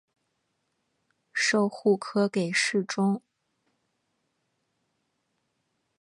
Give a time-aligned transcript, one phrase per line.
[1.31, 3.21] 授户科给事中。